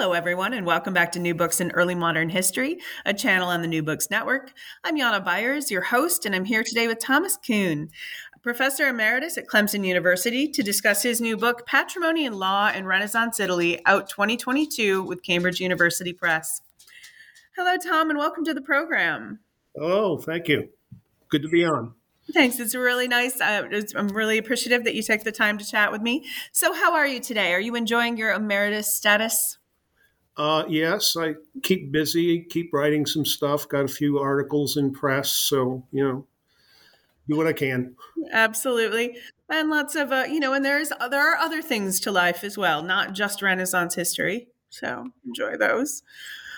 [0.00, 3.62] Hello, everyone, and welcome back to New Books in Early Modern History, a channel on
[3.62, 4.52] the New Books Network.
[4.84, 7.88] I'm Jana Byars, your host, and I'm here today with Thomas Kuehn,
[8.40, 13.40] professor emeritus at Clemson University, to discuss his new book, Patrimony and Law in Renaissance
[13.40, 16.60] Italy, out 2022 with Cambridge University Press.
[17.56, 19.40] Hello, Tom, and welcome to the program.
[19.76, 20.68] Oh, thank you.
[21.28, 21.94] Good to be on.
[22.32, 22.60] Thanks.
[22.60, 23.40] It's really nice.
[23.40, 26.24] Uh, it's, I'm really appreciative that you take the time to chat with me.
[26.52, 27.52] So, how are you today?
[27.52, 29.58] Are you enjoying your emeritus status?
[30.38, 35.30] Uh, yes, I keep busy, keep writing some stuff, got a few articles in press.
[35.30, 36.26] So, you know,
[37.28, 37.96] do what I can.
[38.32, 39.18] Absolutely.
[39.50, 42.56] And lots of, uh, you know, and there's, there are other things to life as
[42.56, 44.46] well, not just Renaissance history.
[44.70, 46.04] So enjoy those.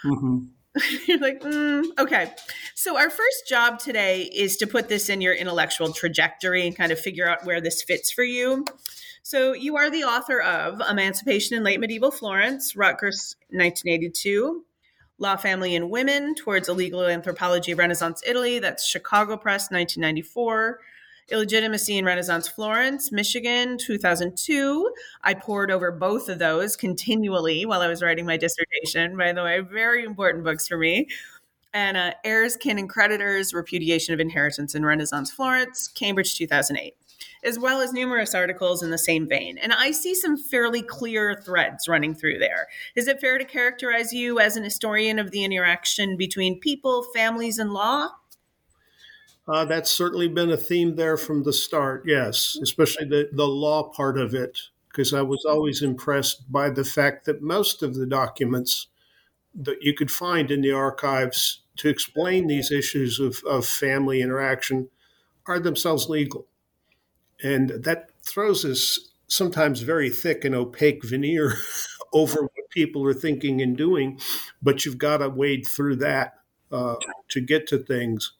[0.04, 0.38] Mm-hmm.
[1.06, 2.32] You're like, mm, okay.
[2.76, 6.92] So, our first job today is to put this in your intellectual trajectory and kind
[6.92, 8.64] of figure out where this fits for you.
[9.22, 14.64] So you are the author of Emancipation in Late Medieval Florence, Rutgers, 1982.
[15.20, 20.80] Law, Family, and Women Towards a Legal Anthropology of Renaissance Italy, that's Chicago Press, 1994.
[21.28, 24.90] Illegitimacy in Renaissance Florence, Michigan, 2002.
[25.22, 29.16] I poured over both of those continually while I was writing my dissertation.
[29.16, 31.06] By the way, very important books for me.
[31.72, 36.96] And uh, Heirs, Kin, and Creditors, Repudiation of Inheritance in Renaissance Florence, Cambridge, 2008
[37.42, 39.58] as well as numerous articles in the same vein.
[39.58, 42.66] And I see some fairly clear threads running through there.
[42.94, 47.58] Is it fair to characterize you as an historian of the interaction between people, families,
[47.58, 48.10] and law?
[49.48, 53.82] Uh, that's certainly been a theme there from the start, yes, especially the, the law
[53.82, 54.58] part of it,
[54.88, 58.86] because I was always impressed by the fact that most of the documents
[59.54, 64.88] that you could find in the archives to explain these issues of, of family interaction
[65.46, 66.46] are themselves legal.
[67.42, 71.54] And that throws this sometimes very thick and opaque veneer
[72.12, 74.20] over what people are thinking and doing.
[74.62, 76.34] But you've got to wade through that
[76.70, 76.96] uh,
[77.28, 78.32] to get to things.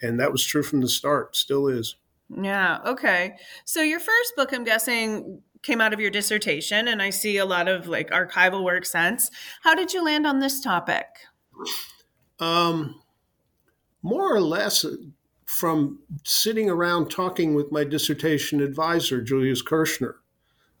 [0.00, 1.96] And that was true from the start, still is.
[2.30, 2.78] Yeah.
[2.84, 3.36] Okay.
[3.64, 7.44] So your first book, I'm guessing, came out of your dissertation, and I see a
[7.44, 9.30] lot of like archival work since.
[9.62, 11.06] How did you land on this topic?
[12.38, 13.00] Um,
[14.02, 14.84] more or less
[15.48, 20.16] from sitting around talking with my dissertation advisor, Julius Kirshner,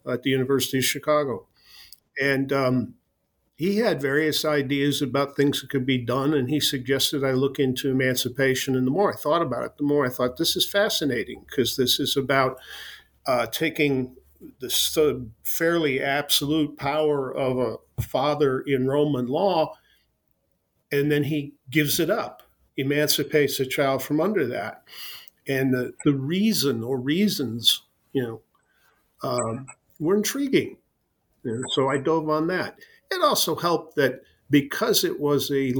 [0.06, 1.46] at the University of Chicago.
[2.20, 2.94] And um,
[3.56, 7.58] he had various ideas about things that could be done, and he suggested I look
[7.58, 8.76] into emancipation.
[8.76, 11.76] And the more I thought about it, the more I thought this is fascinating because
[11.76, 12.58] this is about
[13.24, 14.16] uh, taking
[14.60, 19.76] the fairly absolute power of a father in Roman law,
[20.92, 22.42] and then he gives it up
[22.78, 24.82] emancipates a child from under that.
[25.46, 27.82] And the, the reason or reasons,
[28.12, 28.40] you know,
[29.22, 29.66] um,
[29.98, 30.78] were intriguing.
[31.44, 32.78] Know, so I dove on that.
[33.10, 35.74] It also helped that because it was a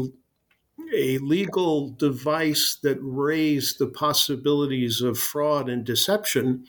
[0.95, 6.65] a legal device that raised the possibilities of fraud and deception,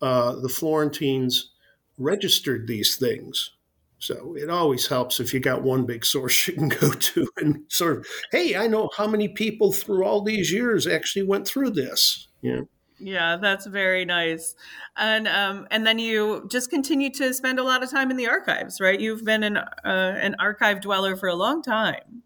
[0.00, 1.50] uh, the Florentines
[1.96, 3.50] registered these things.
[3.98, 7.64] So it always helps if you got one big source you can go to and
[7.68, 11.70] sort of, hey, I know how many people through all these years actually went through
[11.70, 12.28] this.
[12.42, 12.68] You know?
[13.00, 14.56] Yeah, that's very nice.
[14.96, 18.26] And um, and then you just continue to spend a lot of time in the
[18.26, 18.98] archives, right?
[18.98, 22.22] You've been an uh, an archive dweller for a long time.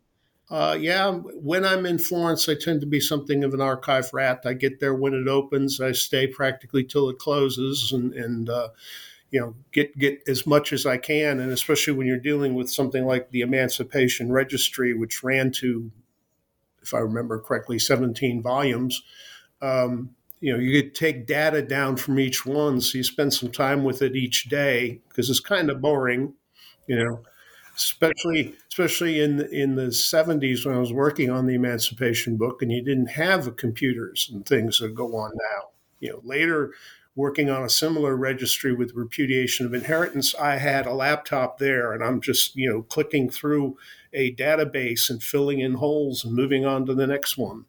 [0.50, 4.42] Uh, yeah, when I'm in Florence, I tend to be something of an archive rat.
[4.44, 5.80] I get there when it opens.
[5.80, 8.68] I stay practically till it closes, and and uh,
[9.32, 11.40] you know get get as much as I can.
[11.40, 15.90] And especially when you're dealing with something like the Emancipation Registry, which ran to,
[16.82, 19.02] if I remember correctly, 17 volumes.
[19.60, 23.50] Um, you know, you could take data down from each one, so you spend some
[23.50, 26.34] time with it each day because it's kind of boring,
[26.86, 27.22] you know.
[27.74, 32.70] Especially, especially in in the '70s when I was working on the Emancipation book, and
[32.70, 35.68] you didn't have computers and things that go on now.
[36.00, 36.72] You know, later
[37.14, 42.02] working on a similar registry with repudiation of inheritance, I had a laptop there, and
[42.02, 43.76] I'm just you know clicking through
[44.12, 47.66] a database and filling in holes and moving on to the next one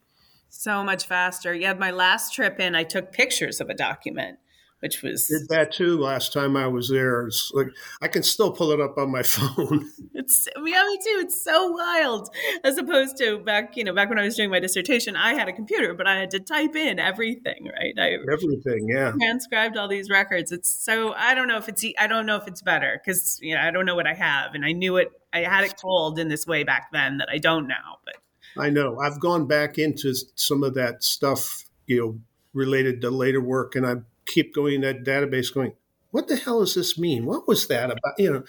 [0.54, 1.54] so much faster.
[1.54, 4.38] Yeah, my last trip in, I took pictures of a document,
[4.83, 7.25] which was did that too last time I was there.
[7.27, 7.68] It's like
[8.01, 9.89] I can still pull it up on my phone.
[10.13, 11.21] it's yeah, me too.
[11.24, 12.30] It's so wild
[12.65, 15.47] as opposed to back, you know, back when I was doing my dissertation, I had
[15.47, 17.94] a computer, but I had to type in everything, right?
[17.97, 19.13] I, everything, yeah.
[19.13, 20.51] Transcribed all these records.
[20.51, 23.56] It's so I don't know if it's I don't know if it's better because you
[23.56, 25.13] know I don't know what I have, and I knew it.
[25.31, 28.15] I had it called in this way back then that I don't now, but
[28.62, 29.00] I know.
[29.00, 32.19] I've gone back into some of that stuff, you know,
[32.51, 33.95] related to later work, and I
[34.25, 35.74] keep going that database going,
[36.12, 37.25] what the hell does this mean?
[37.25, 38.14] What was that about?
[38.18, 38.44] You know,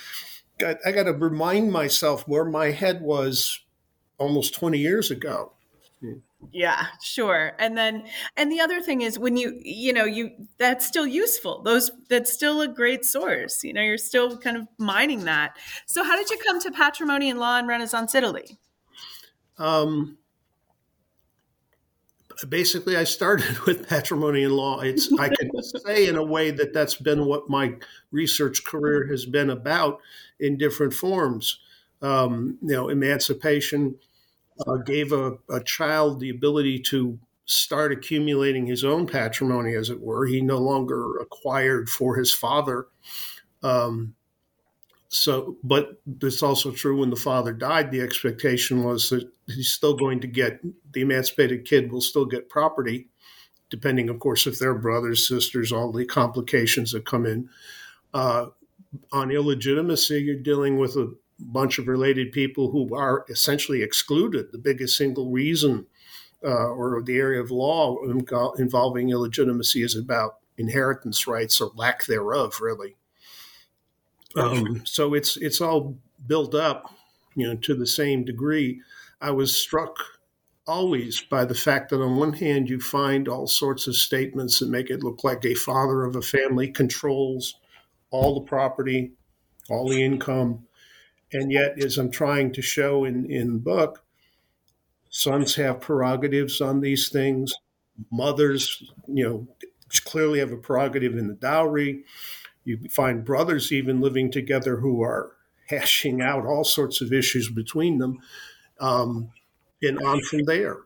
[0.60, 3.60] I, I got to remind myself where my head was
[4.18, 5.52] almost 20 years ago.
[6.52, 7.52] Yeah, sure.
[7.58, 8.04] And then
[8.36, 11.62] and the other thing is when you you know, you that's still useful.
[11.62, 13.64] Those that's still a great source.
[13.64, 15.56] You know, you're still kind of mining that.
[15.86, 18.58] So how did you come to patrimony and law in Renaissance Italy?
[19.58, 20.18] Um,
[22.48, 24.80] basically, I started with patrimony and law.
[24.80, 27.74] It's I can say in a way that that's been what my
[28.10, 30.00] research career has been about
[30.40, 31.58] in different forms.
[32.02, 33.96] Um, you know, emancipation
[34.66, 40.00] uh, gave a, a child the ability to start accumulating his own patrimony, as it
[40.00, 40.26] were.
[40.26, 42.86] He no longer acquired for his father.
[43.62, 44.14] Um,
[45.14, 49.94] so, but it's also true when the father died, the expectation was that he's still
[49.94, 50.60] going to get
[50.92, 53.08] the emancipated kid will still get property,
[53.70, 57.48] depending, of course, if they're brothers, sisters, all the complications that come in.
[58.12, 58.46] Uh,
[59.12, 64.50] on illegitimacy, you're dealing with a bunch of related people who are essentially excluded.
[64.50, 65.86] The biggest single reason
[66.44, 67.96] uh, or the area of law
[68.58, 72.96] involving illegitimacy is about inheritance rights or lack thereof, really.
[74.36, 75.96] Um, so it's it's all
[76.26, 76.92] built up,
[77.34, 78.80] you know, to the same degree.
[79.20, 79.96] I was struck
[80.66, 84.68] always by the fact that on one hand you find all sorts of statements that
[84.68, 87.56] make it look like a father of a family controls
[88.10, 89.12] all the property,
[89.68, 90.66] all the income,
[91.32, 94.04] and yet, as I'm trying to show in in the book,
[95.10, 97.54] sons have prerogatives on these things.
[98.10, 99.48] Mothers, you know,
[100.04, 102.04] clearly have a prerogative in the dowry
[102.64, 105.32] you find brothers even living together who are
[105.68, 108.18] hashing out all sorts of issues between them,
[108.80, 109.30] um,
[109.82, 110.78] and on from there.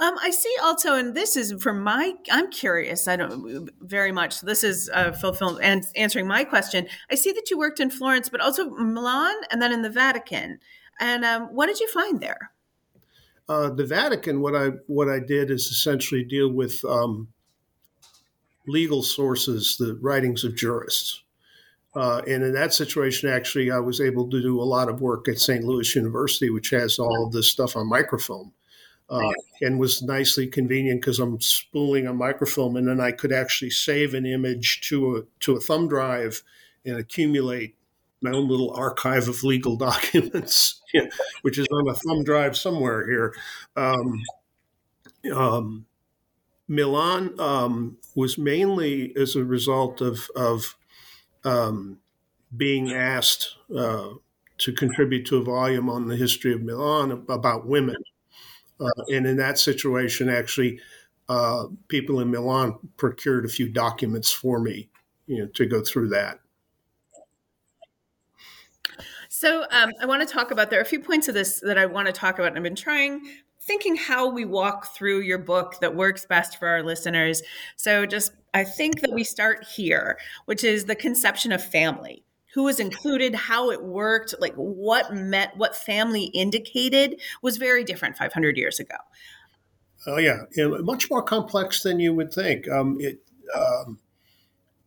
[0.00, 4.40] Um, I see also, and this is for my, I'm curious, I don't very much.
[4.40, 6.86] This is uh, fulfilled and answering my question.
[7.10, 10.58] I see that you worked in Florence, but also Milan and then in the Vatican.
[10.98, 12.50] And um, what did you find there?
[13.46, 17.28] Uh, the Vatican, what I what I did is essentially deal with um,
[18.70, 21.22] legal sources, the writings of jurists.
[21.94, 25.28] Uh, and in that situation, actually, I was able to do a lot of work
[25.28, 25.64] at St.
[25.64, 28.52] Louis University, which has all of this stuff on microfilm.
[29.08, 33.70] Uh, and was nicely convenient because I'm spooling a microfilm, and then I could actually
[33.70, 36.44] save an image to a to a thumb drive
[36.84, 37.74] and accumulate
[38.22, 40.80] my own little archive of legal documents,
[41.42, 43.34] which is on a thumb drive somewhere here.
[43.76, 44.22] Um,
[45.34, 45.86] um,
[46.70, 50.76] Milan um, was mainly as a result of, of
[51.44, 51.98] um,
[52.56, 54.10] being asked uh,
[54.58, 57.96] to contribute to a volume on the history of Milan about women.
[58.80, 60.78] Uh, and in that situation, actually,
[61.28, 64.88] uh, people in Milan procured a few documents for me,
[65.26, 66.38] you know, to go through that.
[69.28, 71.78] So um, I want to talk about there are a few points of this that
[71.78, 72.48] I want to talk about.
[72.48, 73.28] And I've been trying
[73.70, 77.40] thinking how we walk through your book that works best for our listeners.
[77.76, 82.24] So just I think that we start here, which is the conception of family.
[82.54, 88.16] Who was included, how it worked, like what meant, what family indicated was very different
[88.16, 88.96] 500 years ago.
[90.04, 92.68] Oh yeah, much more complex than you would think.
[92.68, 93.20] Um, it
[93.56, 94.00] um,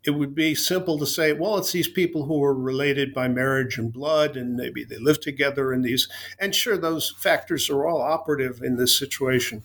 [0.06, 3.78] it would be simple to say, well, it's these people who are related by marriage
[3.78, 6.10] and blood, and maybe they live together in these.
[6.40, 9.64] And sure, those factors are all operative in this situation.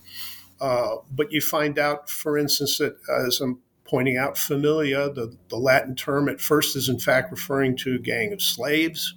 [0.61, 5.57] Uh, but you find out, for instance, that as I'm pointing out, familia, the, the
[5.57, 9.15] Latin term at first is in fact referring to a gang of slaves.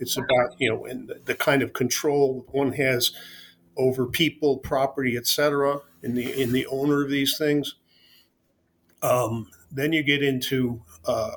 [0.00, 3.12] It's about, you know, in the, the kind of control one has
[3.76, 7.74] over people, property, etc., in the in the owner of these things.
[9.02, 11.30] Um, then you get into uh,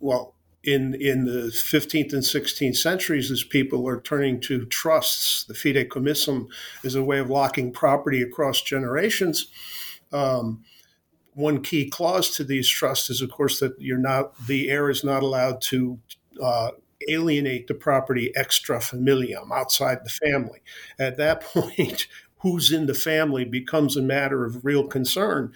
[0.00, 0.34] well,
[0.64, 6.48] in in the 15th and 16th centuries, as people are turning to trusts, the fideicommissum
[6.82, 9.48] is a way of locking property across generations.
[10.12, 10.64] Um,
[11.34, 15.04] one key clause to these trusts is, of course, that you're not the heir is
[15.04, 15.98] not allowed to
[16.42, 16.70] uh,
[17.08, 20.60] alienate the property extra familiam outside the family.
[20.98, 22.08] At that point,
[22.40, 25.52] who's in the family becomes a matter of real concern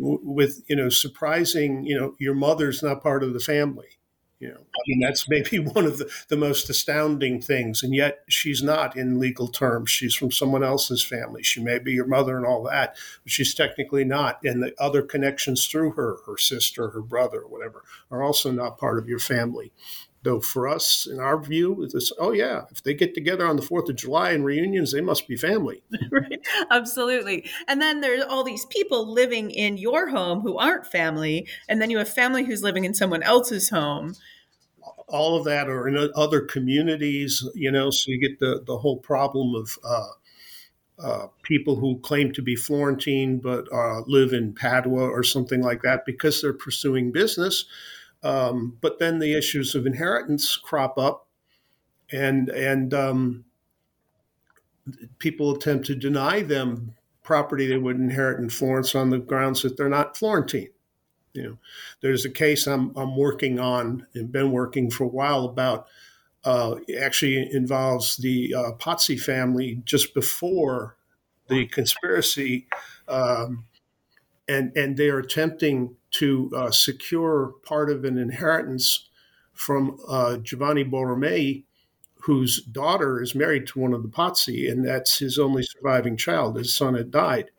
[0.00, 3.98] with you know surprising you know your mother's not part of the family
[4.40, 4.56] you know.
[4.56, 8.96] I mean that's maybe one of the, the most astounding things and yet she's not
[8.96, 9.90] in legal terms.
[9.90, 11.42] She's from someone else's family.
[11.42, 15.02] She may be your mother and all that but she's technically not and the other
[15.02, 19.72] connections through her her sister her brother whatever are also not part of your family
[20.22, 23.62] Though for us, in our view, it's oh yeah, if they get together on the
[23.62, 25.82] Fourth of July and reunions, they must be family.
[26.10, 27.48] right, absolutely.
[27.66, 31.88] And then there's all these people living in your home who aren't family, and then
[31.88, 34.14] you have family who's living in someone else's home.
[35.08, 38.98] All of that, or in other communities, you know, so you get the the whole
[38.98, 39.78] problem of.
[39.82, 40.06] Uh,
[41.02, 45.80] uh, people who claim to be Florentine but uh, live in Padua or something like
[45.80, 47.64] that because they're pursuing business
[48.22, 51.26] um, but then the issues of inheritance crop up,
[52.12, 53.44] and and um,
[55.18, 59.76] people attempt to deny them property they would inherit in Florence on the grounds that
[59.76, 60.68] they're not Florentine.
[61.32, 61.58] You know,
[62.00, 65.86] there's a case I'm I'm working on and been working for a while about.
[66.42, 70.96] Uh, actually involves the uh, Pazzi family just before
[71.48, 72.66] the conspiracy,
[73.08, 73.66] um,
[74.48, 79.08] and and they are attempting to uh, secure part of an inheritance
[79.52, 81.64] from uh, Giovanni Borromei,
[82.20, 86.56] whose daughter is married to one of the Pazzi, and that's his only surviving child.
[86.56, 87.50] His son had died.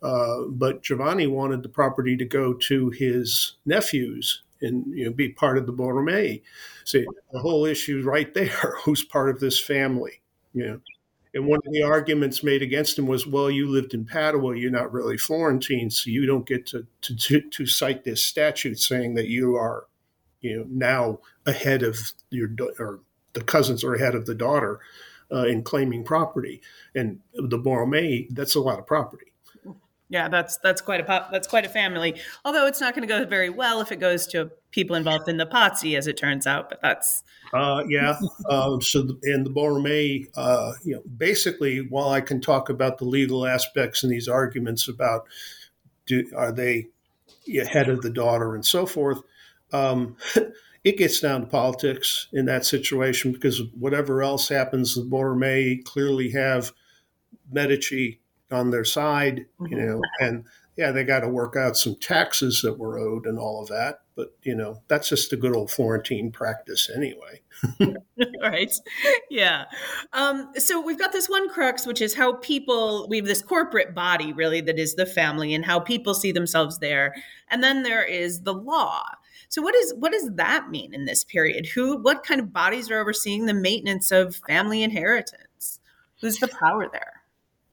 [0.00, 5.28] Uh, but Giovanni wanted the property to go to his nephews and you know be
[5.30, 6.42] part of the Borromei.
[6.84, 10.20] See, the whole issue right there: who's part of this family?
[10.54, 10.80] You know,
[11.34, 14.70] and one of the arguments made against him was, well, you lived in Padua, you're
[14.70, 19.14] not really Florentine, so you don't get to, to, to, to cite this statute saying
[19.14, 19.86] that you are,
[20.40, 23.00] you know, now ahead of your, or
[23.34, 24.80] the cousins are ahead of the daughter
[25.30, 26.60] uh, in claiming property.
[26.94, 29.27] And the Borromei, that's a lot of property.
[30.10, 32.20] Yeah, that's that's quite a pop, that's quite a family.
[32.44, 35.36] Although it's not going to go very well if it goes to people involved in
[35.36, 36.70] the Pazzi, as it turns out.
[36.70, 37.22] But that's
[37.52, 38.18] uh, yeah.
[38.50, 42.96] Um, so the, and the Borromei, uh, you know, basically, while I can talk about
[42.96, 45.26] the legal aspects and these arguments about
[46.06, 46.86] do, are they
[47.60, 49.22] ahead of the daughter and so forth,
[49.72, 50.16] um,
[50.84, 56.30] it gets down to politics in that situation because whatever else happens, the Borromei clearly
[56.30, 56.72] have
[57.52, 58.20] Medici
[58.50, 59.86] on their side, you mm-hmm.
[59.86, 60.44] know, and
[60.78, 63.98] yeah, they got to work out some taxes that were owed and all of that.
[64.14, 67.42] But, you know, that's just a good old Florentine practice anyway.
[68.40, 68.72] right.
[69.28, 69.64] Yeah.
[70.12, 73.92] Um, so we've got this one crux, which is how people, we have this corporate
[73.92, 77.12] body really that is the family and how people see themselves there.
[77.50, 79.02] And then there is the law.
[79.48, 81.66] So what is what does that mean in this period?
[81.66, 85.80] Who what kind of bodies are overseeing the maintenance of family inheritance?
[86.20, 87.17] Who's the power there?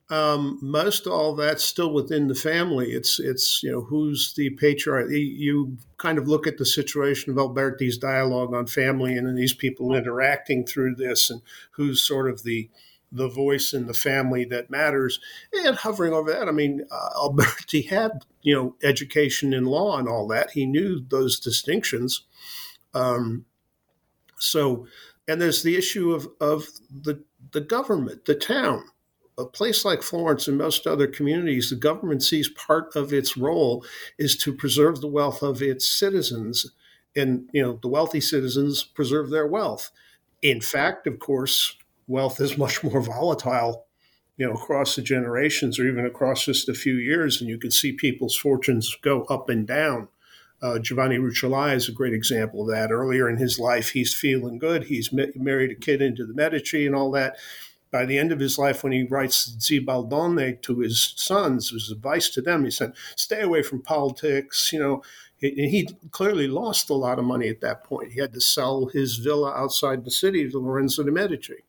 [0.09, 2.91] Um, most of all that's still within the family.
[2.91, 5.09] It's it's you know who's the patriarch.
[5.09, 9.95] You kind of look at the situation of Alberti's dialogue on family and these people
[9.95, 12.69] interacting through this, and who's sort of the
[13.11, 15.19] the voice in the family that matters.
[15.53, 20.07] And hovering over that, I mean, uh, Alberti had you know education in law and
[20.07, 20.51] all that.
[20.51, 22.25] He knew those distinctions.
[22.93, 23.45] Um,
[24.37, 24.85] so,
[25.27, 28.83] and there's the issue of of the the government, the town
[29.37, 33.83] a place like Florence and most other communities, the government sees part of its role
[34.17, 36.71] is to preserve the wealth of its citizens,
[37.15, 39.91] and you know the wealthy citizens preserve their wealth.
[40.41, 41.77] In fact, of course,
[42.07, 43.85] wealth is much more volatile,
[44.37, 47.71] you know, across the generations or even across just a few years, and you can
[47.71, 50.07] see people's fortunes go up and down.
[50.61, 52.89] Uh, Giovanni Rucellai is a great example of that.
[52.89, 54.85] Earlier in his life, he's feeling good.
[54.85, 57.35] He's married a kid into the Medici and all that
[57.95, 62.27] by the end of his life, when he writes Zibaldone to his sons, his advice
[62.31, 65.03] to them, he said, "Stay away from politics." You know,
[65.41, 68.11] and he clearly lost a lot of money at that point.
[68.11, 71.63] He had to sell his villa outside the city to Lorenzo de' Medici.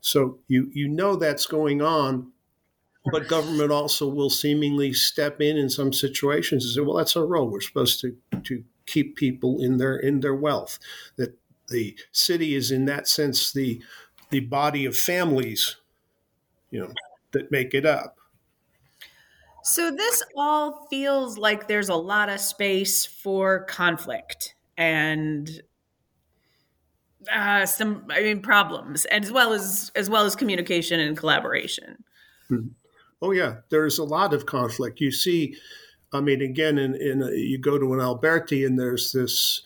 [0.00, 2.32] So you you know that's going on,
[3.12, 7.26] but government also will seemingly step in in some situations and say, "Well, that's our
[7.26, 7.50] role.
[7.50, 10.78] We're supposed to to keep people in their in their wealth."
[11.16, 11.36] That
[11.68, 13.82] the city is in that sense the
[14.32, 15.76] the body of families,
[16.70, 16.92] you know,
[17.30, 18.16] that make it up.
[19.62, 25.48] So this all feels like there's a lot of space for conflict and
[27.32, 32.02] uh, some, I mean, problems, as well as as well as communication and collaboration.
[32.50, 32.68] Mm-hmm.
[33.20, 35.00] Oh yeah, there's a lot of conflict.
[35.00, 35.54] You see,
[36.12, 39.62] I mean, again, in, in a, you go to an Alberti, and there's this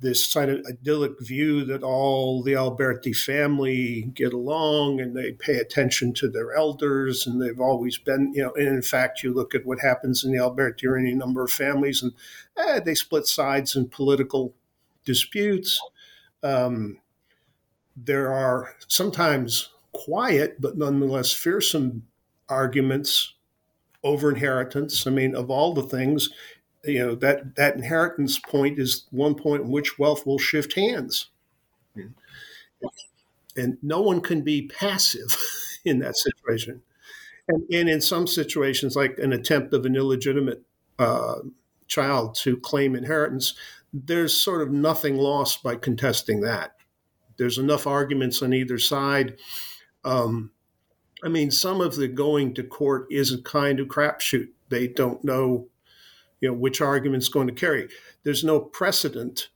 [0.00, 5.56] this kind of idyllic view that all the Alberti family get along and they pay
[5.56, 9.54] attention to their elders and they've always been, you know, and in fact, you look
[9.54, 12.12] at what happens in the Alberti or any number of families and
[12.56, 14.54] eh, they split sides in political
[15.04, 15.80] disputes.
[16.44, 16.98] Um,
[17.96, 22.04] there are sometimes quiet but nonetheless fearsome
[22.48, 23.34] arguments
[24.04, 25.08] over inheritance.
[25.08, 26.30] I mean, of all the things,
[26.84, 31.28] you know that that inheritance point is one point in which wealth will shift hands.
[33.56, 35.36] And no one can be passive
[35.84, 36.82] in that situation.
[37.48, 40.62] And, and, in some situations like an attempt of an illegitimate
[40.98, 41.38] uh,
[41.88, 43.54] child to claim inheritance
[43.92, 46.74] there's sort of nothing lost by contesting that.
[47.36, 49.36] There's enough arguments on either side.
[50.04, 50.52] Um,
[51.24, 54.48] i mean some of the going to court is a kind of crapshoot.
[54.68, 55.66] They don't know
[56.40, 57.88] you know which argument's going to carry.
[58.22, 59.48] There's no precedent,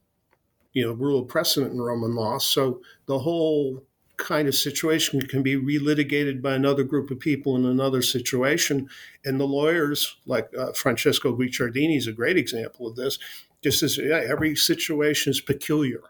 [0.73, 3.85] you know, rule of precedent in Roman law, so the whole
[4.23, 8.89] kind of situation can be relitigated by another group of people in another situation.
[9.25, 13.19] And the lawyers, like uh, Francesco Guicciardini, is a great example of this.
[13.63, 16.01] Just as yeah, every situation is peculiar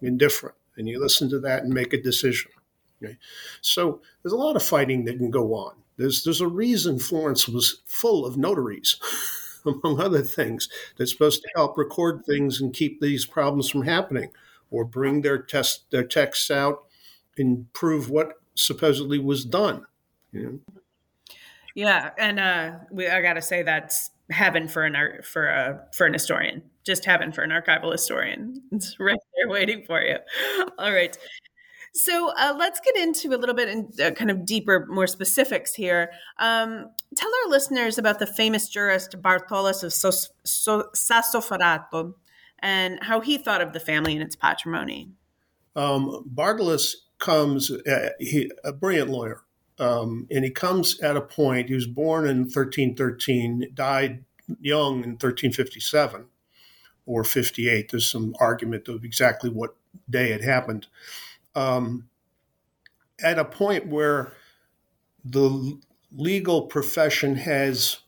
[0.00, 2.50] and different, and you listen to that and make a decision.
[3.02, 3.16] Okay?
[3.60, 5.74] So there's a lot of fighting that can go on.
[5.96, 8.96] There's there's a reason Florence was full of notaries.
[9.68, 14.30] among other things, that's supposed to help record things and keep these problems from happening,
[14.70, 16.84] or bring their test their texts out
[17.36, 19.86] and prove what supposedly was done.
[20.32, 20.78] You know?
[21.74, 25.86] Yeah, and uh, we, I got to say that's heaven for an art for a
[25.92, 26.62] for an historian.
[26.84, 28.62] Just heaven for an archival historian.
[28.72, 30.16] It's right there waiting for you.
[30.78, 31.16] All right.
[31.98, 35.74] So uh, let's get into a little bit in uh, kind of deeper, more specifics
[35.74, 36.12] here.
[36.38, 39.90] Um, tell our listeners about the famous jurist Bartolus of
[40.44, 42.14] Sassoferrato
[42.60, 45.10] and how he thought of the family and its patrimony.
[45.74, 49.42] Um, Bartolus comes, uh, he, a brilliant lawyer,
[49.80, 54.22] um, and he comes at a point, he was born in 1313, died
[54.60, 56.26] young in 1357
[57.06, 57.90] or 58.
[57.90, 59.74] There's some argument of exactly what
[60.08, 60.86] day it happened
[61.58, 62.08] um,
[63.20, 64.32] at a point where
[65.24, 65.78] the
[66.12, 67.98] legal profession has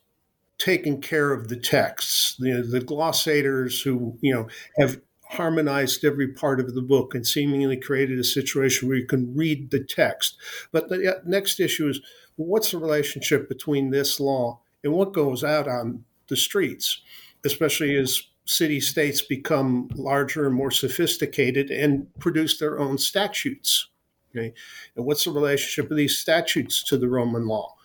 [0.59, 4.47] taken care of the texts, the, the glossators who you know
[4.79, 9.35] have harmonized every part of the book and seemingly created a situation where you can
[9.35, 10.37] read the text.
[10.73, 12.01] But the next issue is
[12.37, 17.01] what's the relationship between this law and what goes out on the streets,
[17.45, 23.89] especially as city states become larger and more sophisticated and produce their own statutes.
[24.31, 24.53] Okay?
[24.97, 27.77] And what's the relationship of these statutes to the Roman law?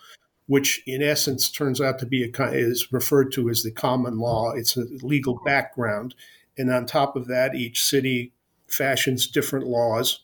[0.47, 4.19] Which, in essence, turns out to be a kind is referred to as the common
[4.19, 4.51] law.
[4.51, 6.13] It's a legal background,
[6.55, 8.31] and on top of that, each city
[8.67, 10.21] fashions different laws,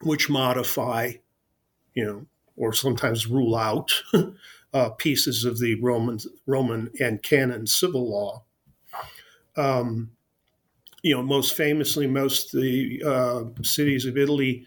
[0.00, 1.12] which modify,
[1.92, 4.02] you know, or sometimes rule out
[4.72, 8.45] uh, pieces of the Roman Roman and canon civil law
[9.56, 10.10] um,
[11.02, 14.66] you know, most famously, most the uh, cities of Italy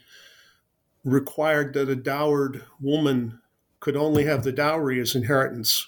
[1.04, 3.40] required that a dowered woman
[3.80, 5.88] could only have the dowry as inheritance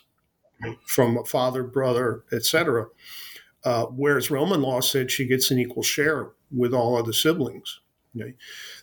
[0.86, 2.88] from a father, brother, etc.
[3.64, 7.80] Uh, whereas Roman law said she gets an equal share with all other siblings.
[8.16, 8.36] Okay?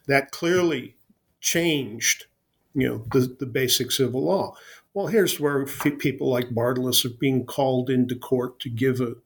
[0.06, 0.96] That clearly
[1.40, 2.26] changed,
[2.74, 4.54] you know, the, the basic civil law.
[4.94, 9.16] Well, here's where people like Bartolus are being called into court to give a,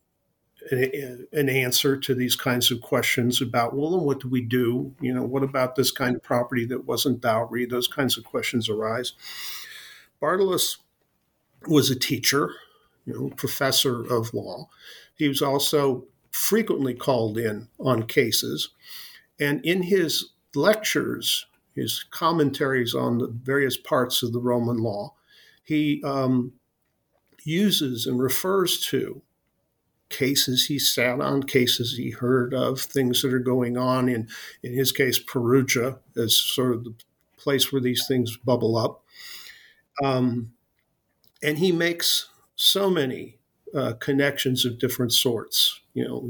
[0.71, 4.95] an answer to these kinds of questions about well what do we do?
[5.01, 8.69] You know what about this kind of property that wasn't dowry those kinds of questions
[8.69, 9.13] arise.
[10.21, 10.79] Bartolus
[11.67, 12.55] was a teacher
[13.05, 14.69] you know professor of law.
[15.17, 18.71] He was also frequently called in on cases.
[19.39, 25.15] And in his lectures his commentaries on the various parts of the Roman law,
[25.65, 26.53] he um,
[27.45, 29.23] uses and refers to
[30.13, 34.29] cases he sat on, cases he heard of, things that are going on in,
[34.63, 36.95] in his case, Perugia is sort of the
[37.37, 39.03] place where these things bubble up.
[40.03, 40.53] Um,
[41.43, 43.39] and he makes so many
[43.75, 45.81] uh, connections of different sorts.
[45.95, 46.27] You know,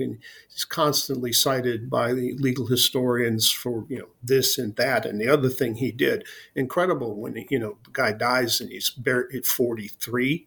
[0.49, 5.29] he's constantly cited by the legal historians for you know this and that and the
[5.29, 6.25] other thing he did.
[6.55, 10.47] Incredible when you know the guy dies and he's buried at forty three.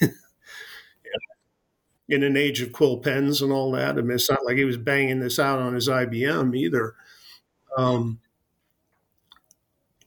[2.08, 3.98] in an age of quill pens and all that.
[3.98, 6.94] I mean, it's not like he was banging this out on his IBM either.
[7.76, 8.20] Um,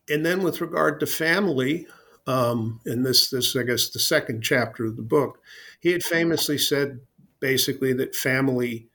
[0.09, 1.87] and then with regard to family,
[2.27, 5.39] um, and this, this, I guess, the second chapter of the book,
[5.79, 6.99] he had famously said
[7.39, 8.87] basically that family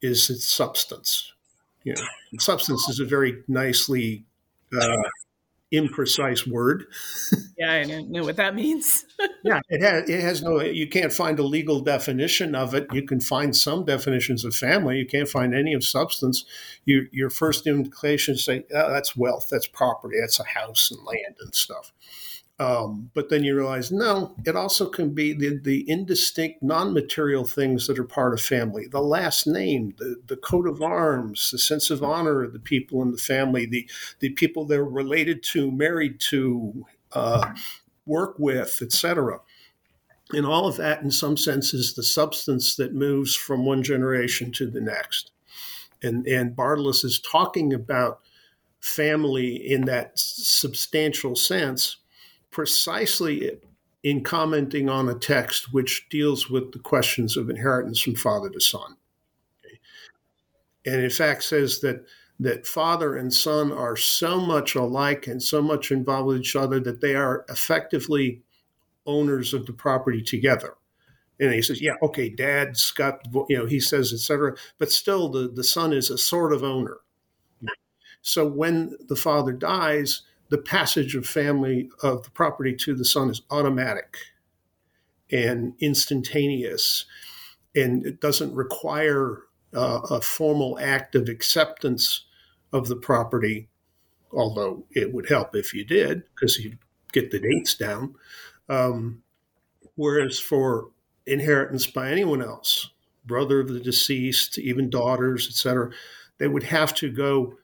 [0.00, 1.32] is its substance.
[1.84, 2.04] You know,
[2.38, 4.24] substance is a very nicely
[4.76, 4.96] uh,
[5.72, 6.86] imprecise word.
[7.58, 9.04] yeah, I don't know what that means.
[9.44, 12.86] yeah, it has it has no you can't find a legal definition of it.
[12.92, 14.98] You can find some definitions of family.
[14.98, 16.44] You can't find any of substance.
[16.84, 21.36] You, your first indication say oh, that's wealth, that's property, that's a house and land
[21.40, 21.92] and stuff.
[22.58, 27.44] Um, but then you realize, no, it also can be the, the indistinct, non material
[27.44, 31.58] things that are part of family the last name, the, the coat of arms, the
[31.58, 33.86] sense of honor of the people in the family, the,
[34.20, 37.52] the people they're related to, married to, uh,
[38.06, 39.40] work with, etc.
[40.32, 44.52] And all of that, in some sense, is the substance that moves from one generation
[44.52, 45.30] to the next.
[46.02, 48.20] And, and Bartolus is talking about
[48.80, 51.96] family in that substantial sense
[52.56, 53.58] precisely
[54.02, 58.58] in commenting on a text which deals with the questions of inheritance from father to
[58.58, 58.96] son.
[60.86, 62.06] And in fact says that
[62.40, 66.80] that father and son are so much alike and so much involved with each other
[66.80, 68.40] that they are effectively
[69.04, 70.76] owners of the property together.
[71.38, 74.56] And he says, yeah, okay, dad's got, you know, he says, etc.
[74.78, 77.00] But still, the, the son is a sort of owner.
[78.22, 83.30] So when the father dies, the passage of family of the property to the son
[83.30, 84.16] is automatic
[85.30, 87.04] and instantaneous.
[87.74, 89.42] And it doesn't require
[89.74, 92.24] uh, a formal act of acceptance
[92.72, 93.68] of the property
[94.32, 96.78] although it would help if you did because you'd
[97.12, 98.14] get the dates down.
[98.68, 99.22] Um,
[99.94, 100.90] whereas for
[101.26, 102.90] inheritance by anyone else
[103.24, 105.90] brother of the deceased even daughters etc
[106.38, 107.54] they would have to go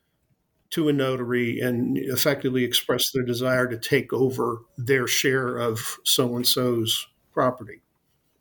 [0.72, 6.34] to a notary and effectively express their desire to take over their share of so
[6.34, 7.80] and so's property.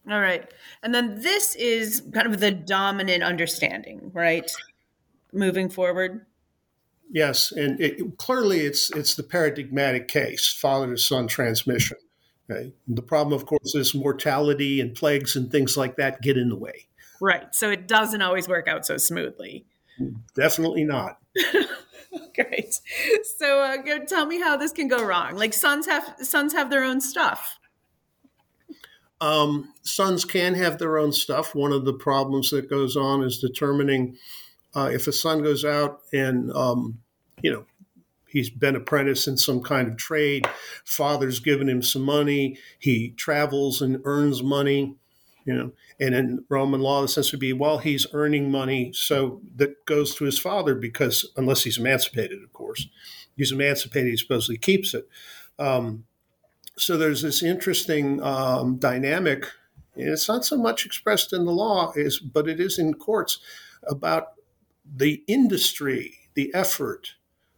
[0.10, 0.52] All right.
[0.82, 4.50] And then this is kind of the dominant understanding, right?
[5.32, 6.26] Moving forward.
[7.14, 11.98] Yes, and it, clearly it's it's the paradigmatic case, father to son transmission.
[12.50, 12.74] Okay?
[12.88, 16.56] The problem, of course, is mortality and plagues and things like that get in the
[16.56, 16.88] way.
[17.20, 17.54] Right.
[17.54, 19.66] So it doesn't always work out so smoothly.
[20.36, 21.18] Definitely not.
[22.36, 22.80] Great.
[23.38, 25.36] So, uh, go, tell me how this can go wrong.
[25.36, 27.60] Like sons have sons have their own stuff.
[29.20, 31.54] Um, sons can have their own stuff.
[31.54, 34.18] One of the problems that goes on is determining
[34.76, 37.00] uh, if a son goes out and um,
[37.42, 37.66] you know
[38.28, 40.48] he's been apprentice in some kind of trade.
[40.86, 42.58] Father's given him some money.
[42.80, 44.96] He travels and earns money
[45.46, 49.42] you know and in roman law the sense would be well he's earning money so
[49.56, 52.88] that goes to his father because unless he's emancipated of course
[53.36, 55.08] he's emancipated he supposedly keeps it.
[55.58, 56.06] Um,
[56.78, 59.46] so there's this interesting um, dynamic
[59.96, 63.40] and it's not so much expressed in the law is but it is in courts
[63.88, 64.34] about
[64.96, 67.16] the industry the effort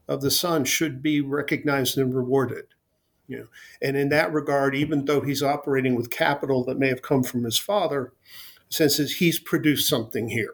[0.07, 2.72] of the son should be recognized and rewarded
[3.33, 3.47] you know,
[3.81, 7.43] and in that regard, even though he's operating with capital that may have come from
[7.43, 8.13] his father,
[8.69, 10.53] since he's produced something here.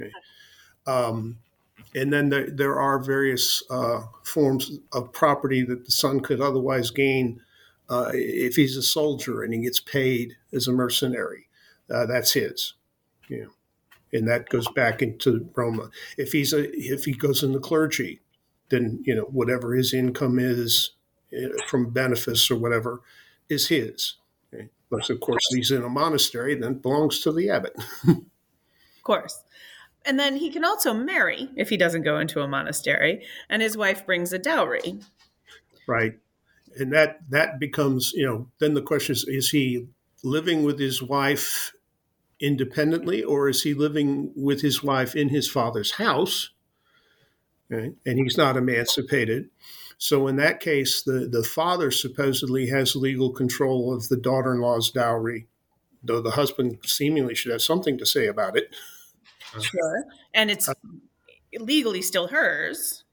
[0.00, 0.10] Okay?
[0.88, 1.38] Um,
[1.94, 7.40] and then there, are various uh, forms of property that the son could otherwise gain
[7.88, 11.48] uh, if he's a soldier and he gets paid as a mercenary.
[11.88, 12.74] Uh, that's his,
[14.12, 15.90] and that goes back into Roma.
[16.18, 18.20] If he's a if he goes in the clergy,
[18.68, 20.92] then you know whatever his income is
[21.32, 23.02] Uh, from benefice or whatever
[23.48, 24.14] is his.
[24.52, 24.68] Okay?
[24.90, 27.74] But of course, he's in a monastery, then belongs to the abbot.
[28.08, 28.22] of
[29.04, 29.44] course.
[30.04, 33.76] And then he can also marry if he doesn't go into a monastery, and his
[33.76, 35.00] wife brings a dowry.
[35.86, 36.18] Right.
[36.76, 39.86] And that that becomes, you know, then the question is is he
[40.22, 41.72] living with his wife
[42.40, 46.50] independently or is he living with his wife in his father's house?
[47.70, 47.94] right?
[48.04, 49.48] and he's not emancipated.
[50.02, 55.46] So in that case, the, the father supposedly has legal control of the daughter-in-law's dowry,
[56.02, 58.74] though the husband seemingly should have something to say about it.
[59.60, 60.74] Sure, and it's uh,
[61.58, 63.04] legally still hers.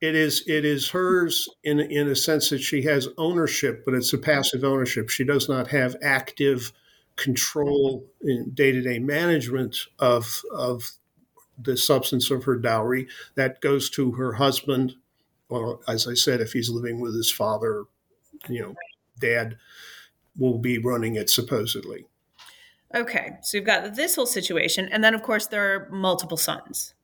[0.00, 4.12] It is it is hers in in a sense that she has ownership, but it's
[4.12, 5.08] a passive ownership.
[5.08, 6.72] She does not have active
[7.16, 10.92] control in day to day management of of
[11.58, 13.08] the substance of her dowry.
[13.34, 14.94] That goes to her husband.
[15.48, 17.84] Well, as I said, if he's living with his father,
[18.48, 18.74] you know,
[19.20, 19.56] dad
[20.36, 22.06] will be running it supposedly.
[22.94, 26.94] Okay, so you've got this whole situation, and then of course there are multiple sons.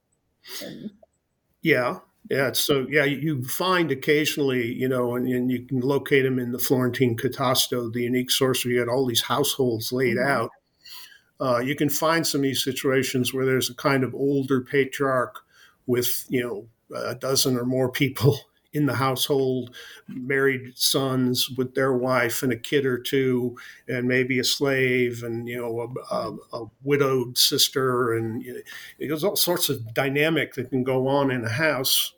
[1.61, 1.99] Yeah,
[2.31, 2.53] yeah.
[2.53, 6.59] So yeah, you find occasionally, you know, and, and, you can locate them in the
[6.59, 10.31] Florentine Catasto, the unique source where you got all these households laid mm-hmm.
[10.31, 10.51] out.
[11.41, 15.41] Uh, you can find some of these situations where there's a kind of older patriarch
[15.87, 18.39] with, you know, a dozen or more people
[18.75, 19.75] in the household,
[20.09, 23.55] married sons with their wife and a kid or two,
[23.87, 28.61] and maybe a slave, and you know a, a, a widowed sister, and you know,
[28.99, 32.15] there's all sorts of dynamic that can go on in a house.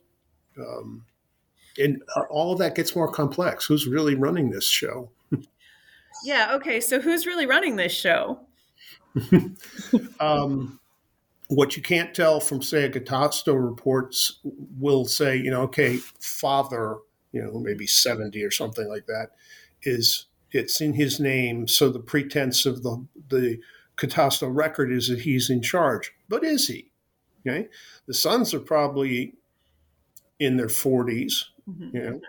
[0.56, 1.04] Um,
[1.78, 3.66] and all of that gets more complex.
[3.66, 5.10] Who's really running this show?
[6.24, 6.54] yeah.
[6.54, 6.80] Okay.
[6.80, 8.40] So who's really running this show?
[10.20, 10.78] um,
[11.48, 14.40] what you can't tell from say a Catasto reports
[14.78, 16.98] will say, you know, okay, father,
[17.32, 19.30] you know, maybe 70 or something like that,
[19.82, 21.68] is it's in his name.
[21.68, 23.60] So the pretense of the the
[23.96, 26.12] Catasto record is that he's in charge.
[26.28, 26.90] But is he?
[27.46, 27.68] Okay.
[28.06, 29.34] The sons are probably
[30.40, 31.44] in their 40s.
[31.68, 31.96] Mm-hmm.
[31.96, 32.20] You know.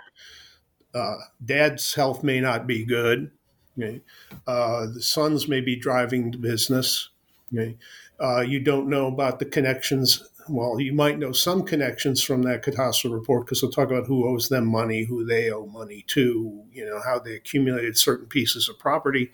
[0.94, 3.32] Uh, dad's health may not be good.
[3.78, 4.02] Okay.
[4.48, 7.10] Uh, the sons may be driving the business.
[7.54, 7.78] Okay.
[8.20, 10.24] Uh, you don't know about the connections.
[10.48, 14.28] Well, you might know some connections from that Catasto report because they'll talk about who
[14.28, 18.70] owes them money, who they owe money to, you know, how they accumulated certain pieces
[18.70, 19.32] of property.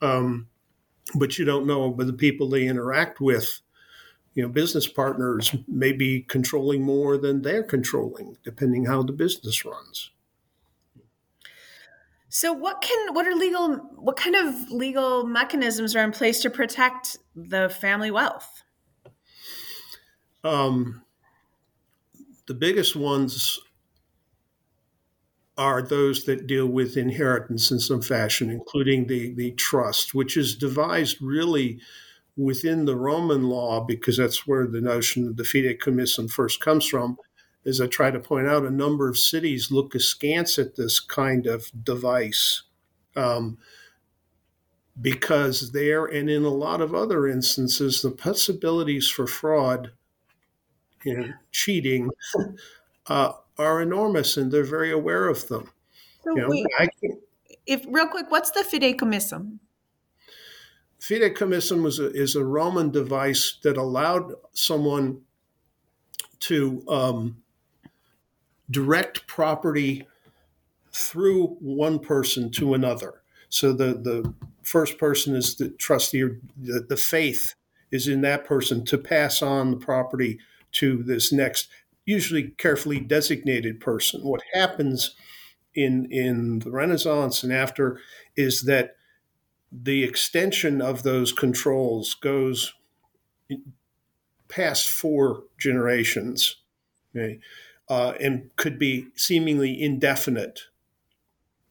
[0.00, 0.48] Um,
[1.14, 3.60] but you don't know about the people they interact with.
[4.34, 9.64] You know, business partners may be controlling more than they're controlling, depending how the business
[9.64, 10.10] runs.
[12.36, 16.50] So what can what are legal what kind of legal mechanisms are in place to
[16.50, 18.62] protect the family wealth?
[20.44, 21.02] Um,
[22.46, 23.58] the biggest ones
[25.56, 30.54] are those that deal with inheritance in some fashion, including the, the trust, which is
[30.54, 31.80] devised really
[32.36, 37.16] within the Roman law because that's where the notion of the fideicommission first comes from
[37.66, 41.46] as I try to point out, a number of cities look askance at this kind
[41.46, 42.62] of device
[43.16, 43.58] um,
[45.00, 49.90] because there and in a lot of other instances, the possibilities for fraud
[51.04, 52.10] and cheating
[53.06, 55.70] uh, are enormous, and they're very aware of them.
[56.24, 57.16] So you know, wait,
[57.66, 59.58] if real quick, what's the fideicommission?
[61.00, 65.22] Fideicommission was a, is a Roman device that allowed someone
[66.40, 67.42] to um,
[68.70, 70.06] direct property
[70.92, 73.22] through one person to another.
[73.48, 76.22] So the, the first person is the trustee,
[76.56, 77.54] the, the faith
[77.90, 80.38] is in that person to pass on the property
[80.72, 81.68] to this next,
[82.04, 84.22] usually carefully designated person.
[84.22, 85.14] What happens
[85.74, 88.00] in in the Renaissance and after
[88.34, 88.96] is that
[89.70, 92.72] the extension of those controls goes
[94.48, 96.56] past four generations.
[97.14, 97.38] Okay?
[97.88, 100.62] Uh, and could be seemingly indefinite.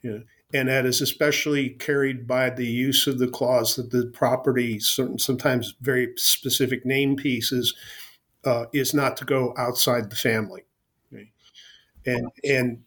[0.02, 0.24] You know,
[0.54, 5.20] and that is especially carried by the use of the clause that the property, certain,
[5.20, 7.74] sometimes very specific name pieces,
[8.46, 10.64] uh, is not to go outside the family.
[12.08, 12.84] And and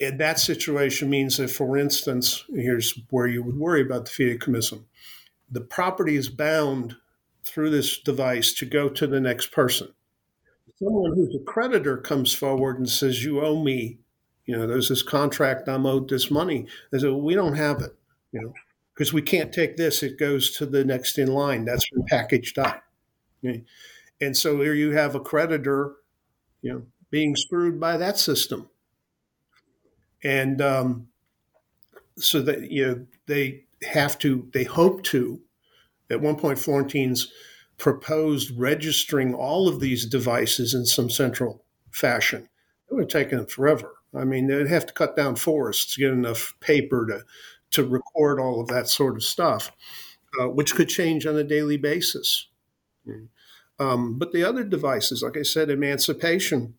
[0.00, 4.84] and that situation means that, for instance, here's where you would worry about the fideicommission.
[5.50, 6.96] The property is bound
[7.42, 9.88] through this device to go to the next person
[10.78, 13.98] someone who's a creditor comes forward and says, You owe me,
[14.46, 16.66] you know, there's this contract, I'm owed this money.
[16.90, 17.94] They say, well, We don't have it,
[18.32, 18.52] you know,
[18.94, 20.02] because we can't take this.
[20.02, 21.64] It goes to the next in line.
[21.64, 22.82] That's been packaged up.
[24.20, 25.96] And so here you have a creditor,
[26.62, 28.70] you know, being screwed by that system.
[30.22, 31.08] And um,
[32.16, 35.40] so that, you know, they have to, they hope to,
[36.10, 37.30] at one point, Florentines
[37.78, 42.48] proposed registering all of these devices in some central fashion.
[42.90, 43.92] It would have taken them forever.
[44.14, 47.24] I mean, they'd have to cut down forests to get enough paper to,
[47.72, 49.72] to record all of that sort of stuff,
[50.40, 52.48] uh, which could change on a daily basis.
[53.78, 56.74] Um, but the other devices, like I said, emancipation,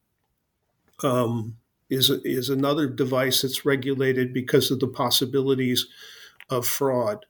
[1.03, 1.57] um,
[1.89, 5.87] is is another device that's regulated because of the possibilities
[6.49, 7.25] of fraud.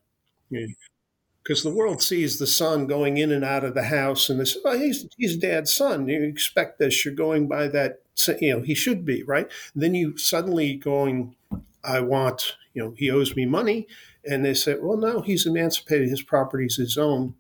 [1.45, 4.57] Because the world sees the son going in and out of the house, and this,
[4.65, 6.07] oh, he's he's dad's son.
[6.07, 7.05] You expect this.
[7.05, 8.01] You're going by that.
[8.41, 9.47] You know, he should be right.
[9.73, 11.35] And then you suddenly going,
[11.83, 12.55] I want.
[12.73, 13.87] You know, he owes me money,
[14.25, 16.09] and they say, well, no, he's emancipated.
[16.09, 17.35] His property's his own.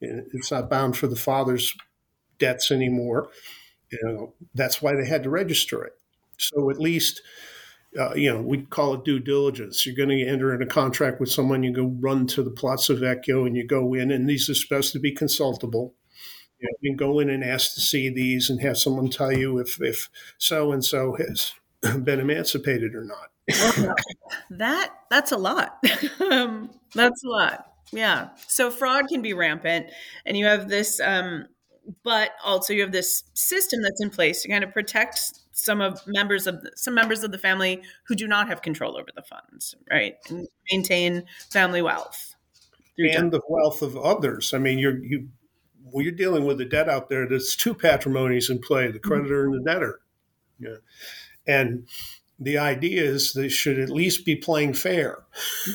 [0.00, 1.76] It's not bound for the father's
[2.38, 3.28] debts anymore.
[3.92, 5.92] You know, that's why they had to register it.
[6.36, 7.22] So at least,
[7.98, 9.84] uh, you know, we call it due diligence.
[9.84, 12.94] You're going to enter in a contract with someone, you go run to the Palazzo
[12.96, 15.94] Vecchio and you go in, and these are supposed to be consultable.
[16.58, 19.32] You, know, you can go in and ask to see these and have someone tell
[19.32, 21.52] you if, if so and so has
[22.04, 23.30] been emancipated or not.
[24.50, 25.84] that that's a lot.
[26.30, 27.66] um, that's a lot.
[27.92, 28.28] Yeah.
[28.46, 29.86] So fraud can be rampant,
[30.24, 31.46] and you have this, um,
[32.04, 36.00] but also you have this system that's in place to kind of protect some of
[36.06, 39.22] members of the, some members of the family who do not have control over the
[39.22, 42.36] funds, right, and maintain family wealth
[42.98, 44.52] and the wealth of others.
[44.54, 45.28] I mean, you're you
[45.84, 49.08] when you're dealing with a debt out there, there's two patrimonies in play: the mm-hmm.
[49.08, 50.00] creditor and the debtor.
[50.58, 50.76] Yeah,
[51.46, 51.88] and
[52.38, 55.24] the idea is they should at least be playing fair.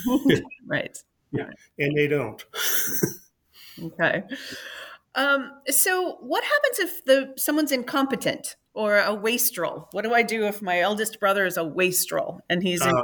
[0.67, 0.97] right.
[1.31, 1.49] Yeah.
[1.77, 2.41] And they don't.
[3.83, 4.23] okay.
[5.15, 9.87] Um, so what happens if the someone's incompetent or a wastrel?
[9.91, 13.03] What do I do if my eldest brother is a wastrel and he's in uh,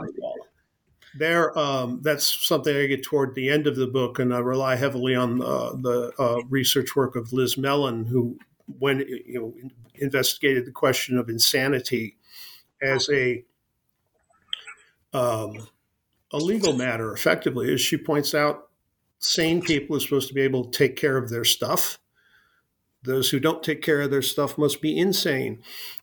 [1.17, 4.77] there um, that's something i get toward the end of the book and i rely
[4.77, 8.37] heavily on uh, the uh, research work of liz Mellyn who
[8.79, 12.17] when you know investigated the question of insanity
[12.81, 13.43] as a
[15.13, 15.67] um,
[16.31, 17.73] a legal matter effectively.
[17.73, 18.69] As she points out
[19.19, 21.99] sane people are supposed to be able to take care of their stuff
[23.03, 25.61] those who don't take care of their stuff must be insane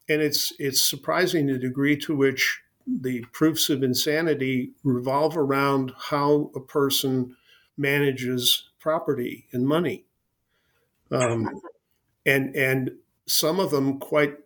[0.09, 6.51] and it's it's surprising the degree to which the proofs of insanity revolve around how
[6.55, 7.37] a person
[7.77, 10.05] manages property and money
[11.11, 11.61] um,
[12.27, 12.91] and and
[13.27, 14.37] some of them quite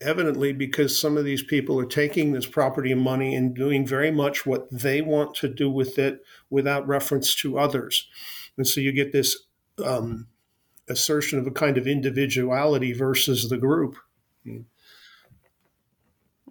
[0.00, 4.10] evidently because some of these people are taking this property and money and doing very
[4.10, 8.08] much what they want to do with it without reference to others.
[8.56, 9.44] And so you get this
[9.84, 10.26] um,
[10.88, 13.96] assertion of a kind of individuality versus the group.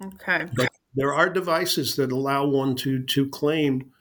[0.03, 0.47] Okay.
[0.55, 3.91] But there are devices that allow one to to claim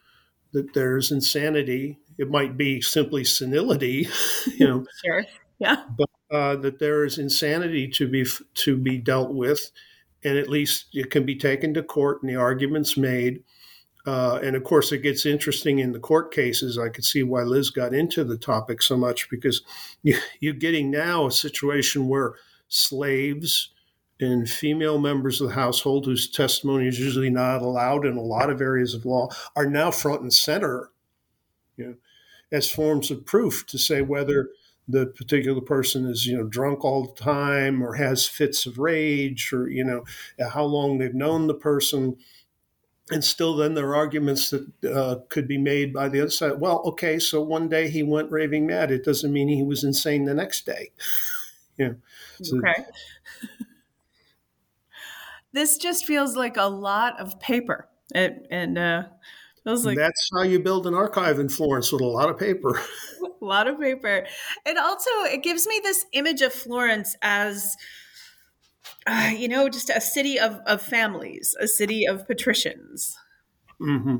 [0.51, 1.99] that there's insanity.
[2.17, 4.07] It might be simply senility,
[4.57, 4.85] you know.
[5.03, 5.25] Sure.
[5.59, 5.83] Yeah.
[5.97, 9.71] But uh, that there is insanity to be to be dealt with,
[10.23, 13.43] and at least it can be taken to court and the arguments made.
[14.05, 16.77] Uh, and of course, it gets interesting in the court cases.
[16.77, 19.61] I could see why Liz got into the topic so much because
[20.03, 22.35] you, you're getting now a situation where
[22.67, 23.69] slaves
[24.19, 28.49] and female members of the household, whose testimony is usually not allowed in a lot
[28.49, 30.91] of areas of law, are now front and center
[31.77, 31.95] you know,
[32.51, 34.49] as forms of proof to say whether
[34.87, 39.53] the particular person is you know drunk all the time or has fits of rage
[39.53, 40.03] or you know
[40.51, 42.17] how long they've known the person
[43.11, 46.59] and still then there are arguments that uh, could be made by the other side.
[46.59, 48.91] Well okay so one day he went raving mad.
[48.91, 50.91] It doesn't mean he was insane the next day.
[51.75, 51.93] Yeah.
[52.43, 52.85] So, okay.
[55.53, 57.87] This just feels like a lot of paper.
[58.13, 59.03] And, and uh
[59.65, 62.79] like that's how you build an archive in Florence with a lot of paper.
[63.41, 64.25] a lot of paper.
[64.65, 67.75] And also it gives me this image of Florence as
[69.05, 73.17] uh, you know, just a city of, of families, a city of patricians.
[73.81, 74.17] Mm-hmm.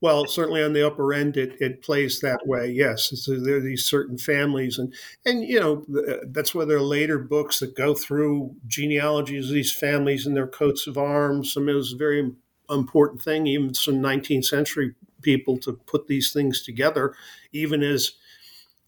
[0.00, 2.70] Well, certainly on the upper end, it, it plays that way.
[2.70, 4.92] Yes, so there are these certain families, and
[5.24, 5.84] and you know
[6.28, 10.46] that's why there are later books that go through genealogies of these families and their
[10.46, 11.54] coats of arms.
[11.56, 12.30] I mean, it was a very
[12.68, 17.14] important thing, even some 19th century people, to put these things together,
[17.52, 18.12] even as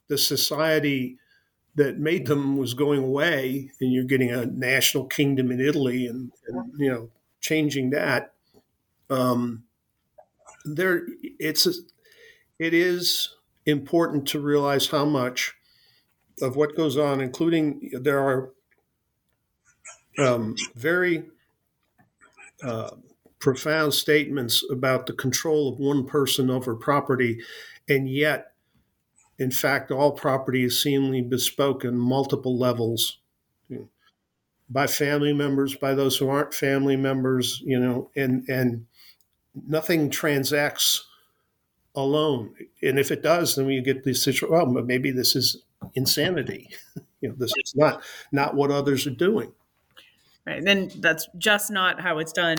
[0.09, 1.18] the society
[1.75, 6.31] that made them was going away, and you're getting a national kingdom in Italy, and,
[6.47, 7.09] and you know,
[7.41, 8.35] changing that.
[9.09, 9.65] Um,
[10.65, 11.07] there,
[11.38, 11.73] it's a,
[12.59, 13.35] it is
[13.67, 15.55] important to realize how much
[16.40, 18.51] of what goes on, including there are
[20.19, 21.25] um, very
[22.63, 22.90] uh,
[23.38, 27.40] profound statements about the control of one person over property,
[27.88, 28.52] and yet,
[29.39, 33.19] in fact, all property is seemingly bespoke in multiple levels
[34.73, 38.87] by family members, by those who aren't family members, you know, and and
[39.67, 41.07] nothing transacts
[41.95, 42.55] alone.
[42.83, 44.51] And if it does, then we get this situation.
[44.51, 45.63] Well, maybe this is
[45.95, 46.71] insanity.
[47.21, 48.03] you know, this is not
[48.33, 49.53] not what others are doing.
[50.45, 50.65] Right.
[50.65, 52.57] Then that's just not how it's done.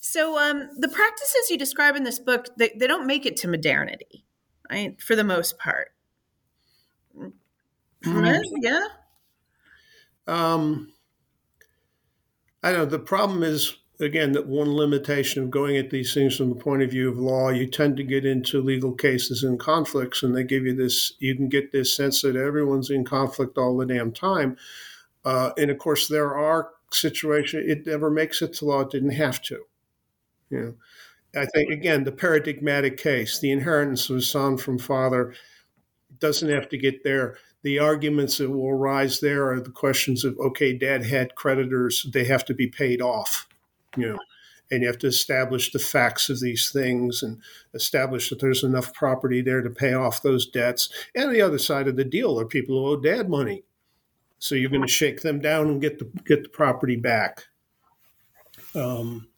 [0.00, 3.48] So um, the practices you describe in this book, they, they don't make it to
[3.48, 4.24] modernity,
[4.70, 4.98] right?
[5.02, 5.88] For the most part.
[8.06, 8.42] Mm.
[8.60, 8.86] Yeah.
[10.26, 10.92] Um,
[12.62, 16.50] I know the problem is again that one limitation of going at these things from
[16.50, 20.22] the point of view of law, you tend to get into legal cases and conflicts,
[20.22, 21.12] and they give you this.
[21.18, 24.56] You can get this sense that everyone's in conflict all the damn time,
[25.24, 27.64] uh, and of course there are situations.
[27.66, 28.80] It never makes it to law.
[28.80, 29.62] It didn't have to.
[30.50, 35.34] You know, I think again the paradigmatic case, the inheritance of a son from father,
[36.18, 37.36] doesn't have to get there
[37.66, 42.24] the arguments that will arise there are the questions of okay dad had creditors they
[42.24, 43.48] have to be paid off
[43.96, 44.18] you know
[44.70, 47.40] and you have to establish the facts of these things and
[47.74, 50.88] establish that there's enough property there to pay off those debts.
[51.14, 53.62] And the other side of the deal are people who owe dad money.
[54.38, 57.46] So you're going to shake them down and get the get the property back.
[58.74, 59.28] Um,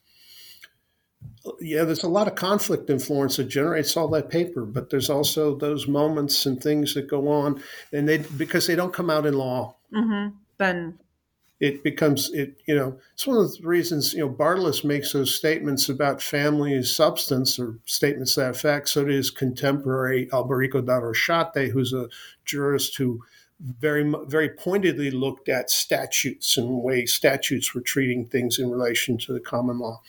[1.60, 5.10] yeah, there's a lot of conflict in Florence that generates all that paper, but there's
[5.10, 7.62] also those moments and things that go on,
[7.92, 9.76] and they because they don't come out in law.
[9.94, 10.36] Mm-hmm.
[10.58, 10.98] Then
[11.60, 12.60] it becomes it.
[12.66, 16.82] You know, it's one of the reasons you know Bartolus makes those statements about family
[16.82, 18.88] substance or statements that effect.
[18.88, 22.08] So does contemporary Alberico da Rosciate, who's a
[22.44, 23.22] jurist who
[23.60, 29.32] very very pointedly looked at statutes and way statutes were treating things in relation to
[29.32, 30.00] the common law.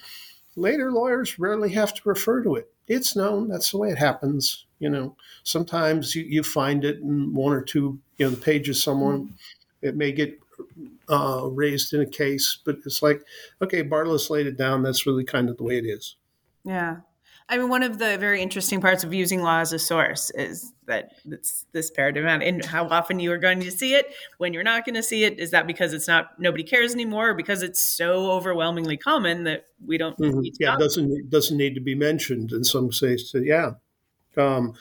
[0.59, 2.71] Later lawyers rarely have to refer to it.
[2.87, 3.47] It's known.
[3.47, 4.65] That's the way it happens.
[4.79, 8.81] You know, sometimes you, you find it in one or two, you know, the pages
[8.81, 9.21] someone.
[9.21, 9.87] Mm-hmm.
[9.87, 10.37] It may get
[11.09, 13.23] uh, raised in a case, but it's like,
[13.61, 14.83] okay, Bartolus laid it down.
[14.83, 16.15] That's really kind of the way it is.
[16.65, 16.97] Yeah.
[17.49, 20.71] I mean, one of the very interesting parts of using law as a source is
[20.85, 24.13] that it's this paradigm and how often you are going to see it.
[24.37, 27.31] When you're not going to see it, is that because it's not nobody cares anymore,
[27.31, 30.15] or because it's so overwhelmingly common that we don't?
[30.19, 30.41] Mm-hmm.
[30.59, 33.33] yeah, it doesn't it doesn't need to be mentioned in some cases.
[33.33, 33.71] Yeah,
[34.37, 34.75] um,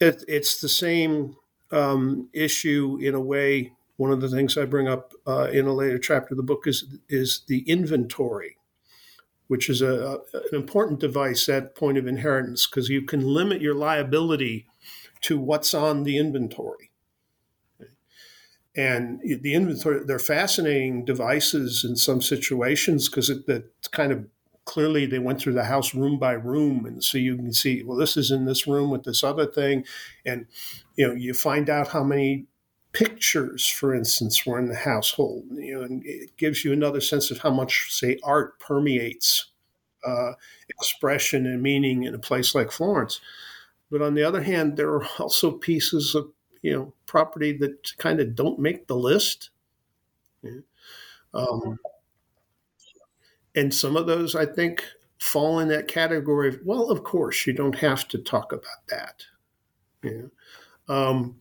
[0.00, 1.36] it, it's the same
[1.70, 3.72] um, issue in a way.
[3.96, 6.66] One of the things I bring up uh, in a later chapter of the book
[6.66, 8.56] is is the inventory
[9.48, 13.74] which is a, an important device at point of inheritance because you can limit your
[13.74, 14.66] liability
[15.22, 16.90] to what's on the inventory.
[18.74, 23.44] And the inventory, they're fascinating devices in some situations because it,
[23.90, 24.26] kind of
[24.64, 27.96] clearly they went through the house room by room and so you can see well
[27.96, 29.84] this is in this room with this other thing
[30.24, 30.46] and
[30.94, 32.46] you know you find out how many
[32.92, 37.30] pictures for instance were in the household you know and it gives you another sense
[37.30, 39.52] of how much say art permeates
[40.04, 40.32] uh,
[40.68, 43.20] expression and meaning in a place like Florence.
[43.90, 46.30] But on the other hand, there are also pieces of
[46.62, 49.50] you know property that kind of don't make the list.
[51.34, 51.78] Um,
[53.54, 54.84] and some of those, I think,
[55.18, 59.24] fall in that category of, well, of course, you don't have to talk about that.
[60.02, 60.26] Yeah.
[60.88, 61.36] Um,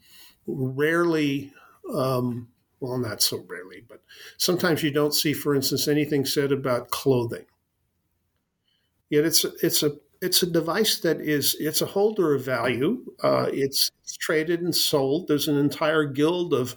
[0.48, 1.54] rarely,
[1.94, 4.02] um, well, not so rarely, but
[4.38, 7.46] sometimes you don't see, for instance, anything said about clothing.
[9.10, 13.04] Yet it's it's a it's a device that is it's a holder of value.
[13.22, 15.28] Uh, it's, it's, traded and sold.
[15.28, 16.76] There's an entire guild of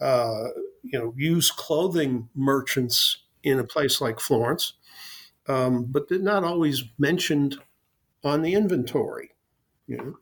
[0.00, 0.48] uh,
[0.82, 4.74] you know used clothing merchants in a place like Florence,
[5.48, 7.56] um, but they're not always mentioned
[8.22, 9.30] on the inventory.
[9.86, 10.14] You know,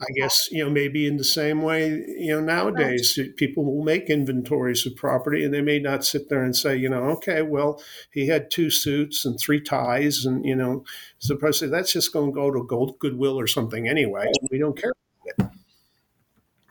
[0.00, 4.08] I guess you know maybe in the same way you know nowadays people will make
[4.08, 7.82] inventories of property and they may not sit there and say you know okay well
[8.10, 10.84] he had two suits and three ties and you know
[11.18, 14.80] so say that's just going to go to gold goodwill or something anyway we don't
[14.80, 14.92] care
[15.38, 15.58] about it.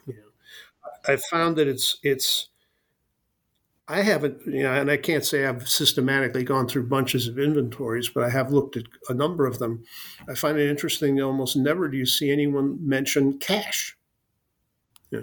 [0.08, 0.16] You
[1.08, 2.50] I found that it's it's
[3.92, 8.08] I haven't, you know, and I can't say I've systematically gone through bunches of inventories,
[8.08, 9.84] but I have looked at a number of them.
[10.30, 11.20] I find it interesting.
[11.20, 13.98] Almost never do you see anyone mention cash.
[15.10, 15.22] Yeah.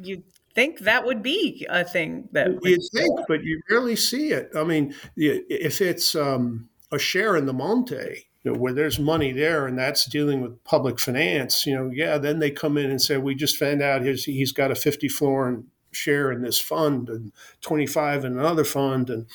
[0.00, 0.22] You
[0.54, 4.52] think that would be a thing that you think, but you rarely see it.
[4.54, 9.32] I mean, if it's um, a share in the Monte, you know, where there's money
[9.32, 13.02] there and that's dealing with public finance, you know, yeah, then they come in and
[13.02, 17.08] say, we just found out his, he's got a 50 florin share in this fund
[17.08, 19.10] and 25 in another fund.
[19.10, 19.26] And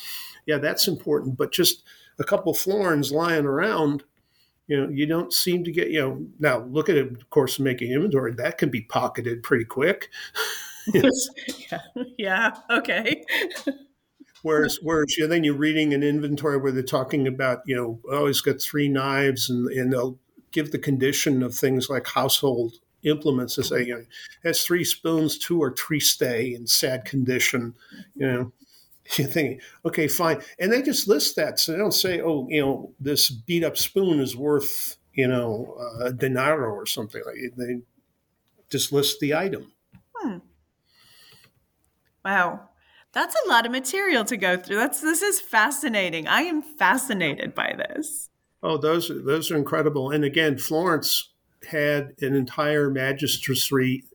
[0.46, 1.38] yeah, that's important.
[1.38, 1.84] But just
[2.20, 4.04] a couple florins lying around,
[4.68, 7.60] you know, you don't seem to get, you know, now look at it, of course,
[7.60, 10.10] making inventory, that can be pocketed pretty quick.
[10.94, 11.02] yeah.
[12.18, 12.52] yeah.
[12.70, 13.24] Okay.
[14.44, 18.00] Whereas, whereas you know, then you're reading an inventory where they're talking about, you know,
[18.10, 20.20] oh, he's got three knives, and, and they'll
[20.52, 22.76] give the condition of things like household
[23.08, 24.04] implements to say, you know,
[24.44, 27.74] has three spoons, two or three stay in sad condition,
[28.16, 28.52] you know,
[29.16, 30.42] You're thinking, okay, fine.
[30.60, 31.60] And they just list that.
[31.60, 35.78] So they don't say, oh, you know, this beat up spoon is worth, you know,
[36.02, 37.54] a denaro or something like it.
[37.58, 37.82] They
[38.70, 39.72] just list the item.
[40.16, 40.38] Hmm.
[42.26, 42.70] Wow.
[43.14, 44.76] That's a lot of material to go through.
[44.76, 46.28] That's this is fascinating.
[46.28, 48.30] I am fascinated by this.
[48.62, 50.12] Oh, those those are incredible.
[50.12, 51.32] And again, Florence
[51.68, 54.06] had an entire magistracy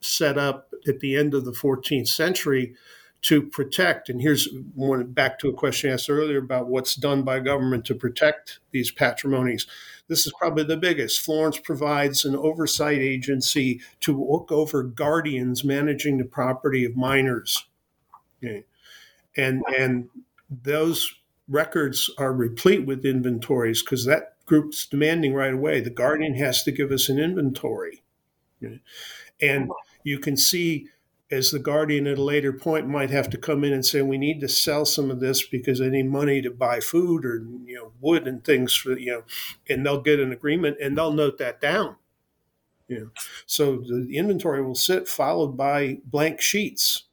[0.00, 2.74] set up at the end of the 14th century
[3.22, 4.10] to protect.
[4.10, 7.94] And here's one back to a question asked earlier about what's done by government to
[7.94, 9.66] protect these patrimonies.
[10.08, 11.22] This is probably the biggest.
[11.22, 17.64] Florence provides an oversight agency to look over guardians managing the property of minors.
[18.44, 18.64] Okay.
[19.38, 20.10] And and
[20.50, 21.14] those
[21.48, 25.80] records are replete with inventories because that group's demanding right away.
[25.80, 28.02] The guardian has to give us an inventory.
[29.40, 29.70] And
[30.02, 30.88] you can see
[31.30, 34.18] as the guardian at a later point might have to come in and say we
[34.18, 37.74] need to sell some of this because I need money to buy food or you
[37.76, 39.22] know wood and things for you know
[39.68, 41.96] and they'll get an agreement and they'll note that down
[42.88, 43.10] you know
[43.46, 47.04] so the inventory will sit followed by blank sheets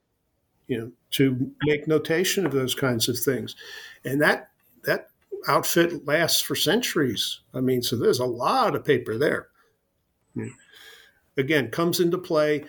[0.67, 3.55] you know to make notation of those kinds of things
[4.03, 4.49] and that
[4.83, 5.10] that
[5.47, 9.47] outfit lasts for centuries i mean so there's a lot of paper there
[11.37, 12.65] again comes into play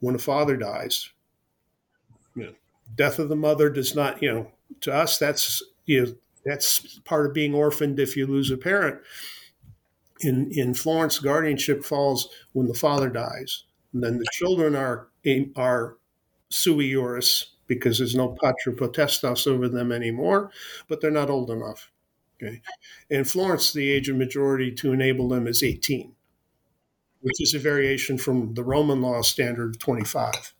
[0.00, 1.10] when a father dies.
[2.34, 2.52] You know,
[2.94, 4.52] death of the mother does not, you know,
[4.82, 9.00] to us that's you know that's part of being orphaned if you lose a parent.
[10.20, 15.08] In in Florence, guardianship falls when the father dies, and then the children are
[15.56, 15.96] are
[16.50, 20.50] sui juris because there's no patria potestas over them anymore,
[20.88, 21.90] but they're not old enough.
[22.42, 22.62] Okay,
[23.10, 26.14] in Florence, the age of majority to enable them is 18
[27.20, 30.54] which is a variation from the Roman law standard of 25.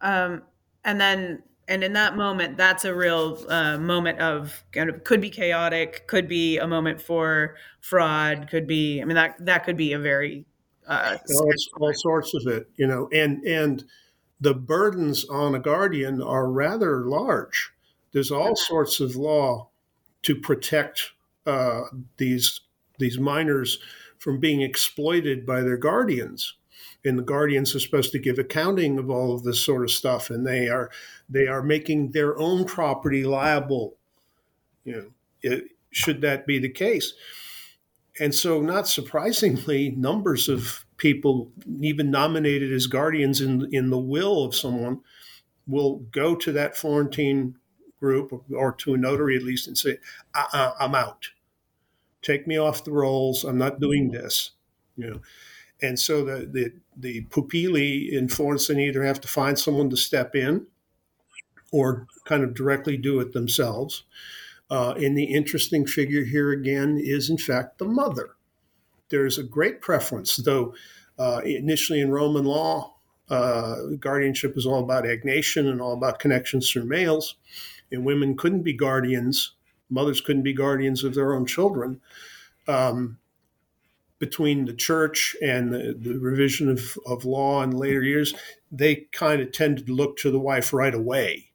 [0.00, 0.42] Um,
[0.84, 5.20] and then, and in that moment, that's a real uh, moment of kind of could
[5.20, 9.00] be chaotic, could be a moment for fraud, could be.
[9.00, 10.44] I mean, that that could be a very
[10.86, 13.82] uh, all, all sorts of it, you know, and and
[14.38, 17.72] the burdens on a guardian are rather large.
[18.14, 19.68] There's all sorts of law
[20.22, 21.12] to protect
[21.44, 21.82] uh,
[22.16, 22.60] these
[22.98, 23.78] these minors
[24.18, 26.54] from being exploited by their guardians.
[27.04, 30.30] And the guardians are supposed to give accounting of all of this sort of stuff
[30.30, 30.90] and they are
[31.28, 33.96] they are making their own property liable
[34.84, 35.10] you know
[35.42, 37.14] it, should that be the case.
[38.20, 41.50] And so not surprisingly numbers of people
[41.80, 45.00] even nominated as guardians in in the will of someone
[45.66, 47.56] will go to that florentine
[48.00, 49.98] group or to a notary at least and say
[50.34, 51.28] i'm out
[52.24, 53.44] take me off the rolls.
[53.44, 54.50] I'm not doing this.
[54.96, 55.20] You know.
[55.82, 60.34] And so the the, the pupilli in Florence either have to find someone to step
[60.34, 60.66] in
[61.70, 64.04] or kind of directly do it themselves.
[64.70, 68.30] Uh, and the interesting figure here again is, in fact, the mother.
[69.10, 70.74] There's a great preference, though
[71.18, 72.94] uh, initially in Roman law,
[73.28, 77.36] uh, guardianship is all about agnation and all about connections through males,
[77.94, 79.54] and women couldn't be guardians
[79.90, 82.00] mothers couldn't be guardians of their own children.
[82.66, 83.18] Um,
[84.18, 88.34] between the church and the, the revision of, of law in later years,
[88.70, 91.50] they kind of tended to look to the wife right away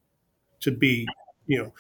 [0.60, 1.08] to be,
[1.48, 1.74] you know,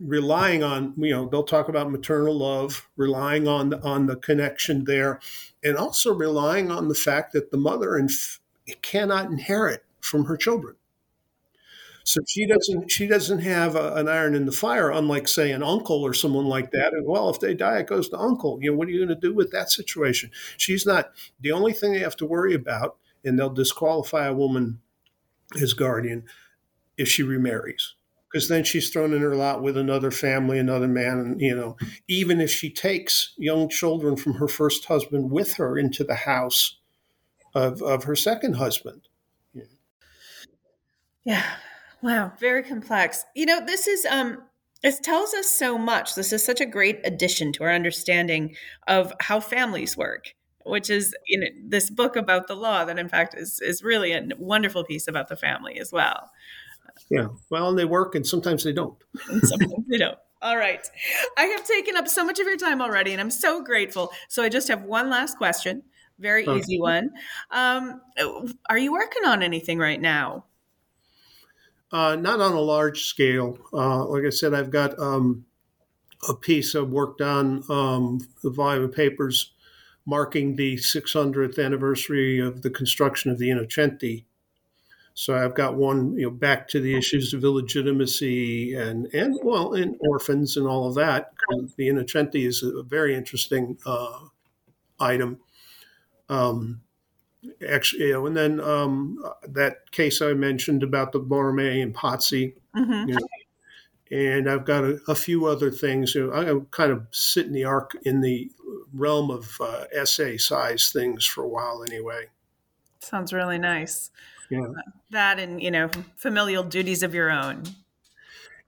[0.00, 4.84] relying on, you know, they'll talk about maternal love, relying on the, on the connection
[4.84, 5.18] there,
[5.64, 8.00] and also relying on the fact that the mother
[8.82, 10.76] cannot inherit from her children.
[12.04, 15.62] So she doesn't she doesn't have a, an iron in the fire, unlike say an
[15.62, 16.92] uncle or someone like that.
[16.92, 18.58] And well, if they die, it goes to uncle.
[18.60, 20.30] You know, what are you going to do with that situation?
[20.56, 24.80] She's not the only thing they have to worry about, and they'll disqualify a woman
[25.60, 26.24] as guardian
[26.96, 27.94] if she remarries.
[28.30, 31.76] Because then she's thrown in her lot with another family, another man, and you know,
[32.08, 36.78] even if she takes young children from her first husband with her into the house
[37.54, 39.02] of, of her second husband.
[39.52, 39.64] Yeah.
[41.24, 41.44] yeah.
[42.02, 43.24] Wow, very complex.
[43.34, 44.42] You know, this is um
[44.82, 46.16] this tells us so much.
[46.16, 48.56] This is such a great addition to our understanding
[48.88, 50.34] of how families work,
[50.64, 54.12] which is you know this book about the law that in fact is is really
[54.12, 56.30] a wonderful piece about the family as well.
[57.08, 57.28] Yeah.
[57.50, 58.96] Well, and they work and sometimes they don't.
[59.44, 60.18] sometimes they don't.
[60.40, 60.84] All right.
[61.38, 64.10] I have taken up so much of your time already and I'm so grateful.
[64.28, 65.84] So I just have one last question.
[66.18, 66.58] Very okay.
[66.58, 67.10] easy one.
[67.50, 68.00] Um,
[68.68, 70.44] are you working on anything right now?
[71.92, 73.58] Uh, not on a large scale.
[73.72, 75.44] Uh, like I said, I've got um,
[76.28, 79.52] a piece I've worked on, um, the volume of papers
[80.06, 84.24] marking the 600th anniversary of the construction of the Innocenti.
[85.14, 89.74] So I've got one, you know, back to the issues of illegitimacy and and well,
[89.74, 91.32] and orphans and all of that.
[91.76, 94.20] The Innocenti is a very interesting uh,
[94.98, 95.38] item.
[96.30, 96.80] Um,
[97.68, 102.54] actually, you know, and then um, that case I mentioned about the Borromei and Pazzi.
[102.76, 103.08] Mm-hmm.
[103.08, 103.28] You know,
[104.10, 106.14] and I've got a, a few other things.
[106.14, 108.50] You know, I kind of sit in the arc in the
[108.92, 112.26] realm of uh, essay size things for a while, anyway.
[113.00, 114.10] Sounds really nice.
[114.50, 114.66] Yeah.
[115.10, 117.64] That and, you know, familial duties of your own.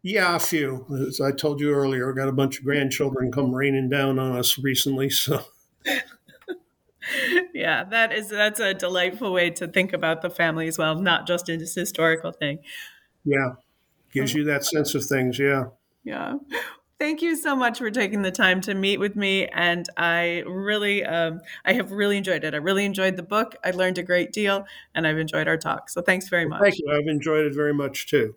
[0.03, 0.87] Yeah, a few.
[1.09, 4.37] As I told you earlier, I got a bunch of grandchildren come raining down on
[4.37, 5.45] us recently, so
[7.55, 11.27] yeah, that is that's a delightful way to think about the family as well, not
[11.27, 12.59] just in this historical thing.
[13.25, 13.55] Yeah.
[14.13, 15.65] Gives you that sense of things, yeah.
[16.05, 16.35] Yeah.
[17.01, 21.05] Thank you so much for taking the time to meet with me, and I really,
[21.05, 22.55] um, I have really enjoyed it.
[22.55, 23.57] I really enjoyed the book.
[23.65, 25.91] I learned a great deal, and I've enjoyed our talk.
[25.91, 26.63] So thanks very much.
[26.63, 26.93] Thank you.
[26.93, 28.37] I've enjoyed it very much too.